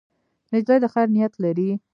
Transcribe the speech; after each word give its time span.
نجلۍ 0.53 0.77
د 0.81 0.85
خیر 0.93 1.07
نیت 1.15 1.33
لري. 1.43 1.69